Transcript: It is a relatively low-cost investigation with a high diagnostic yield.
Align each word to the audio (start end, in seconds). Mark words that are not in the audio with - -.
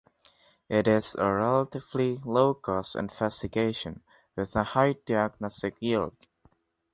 It 0.67 0.87
is 0.87 1.13
a 1.13 1.31
relatively 1.31 2.17
low-cost 2.25 2.95
investigation 2.95 4.01
with 4.35 4.55
a 4.55 4.63
high 4.63 4.93
diagnostic 5.05 5.75
yield. 5.79 6.17